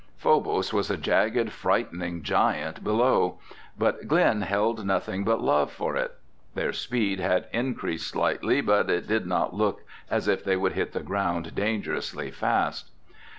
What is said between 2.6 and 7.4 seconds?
below, but Glen held nothing but love for it. Their speed